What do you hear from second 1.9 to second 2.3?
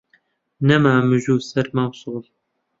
سۆڵ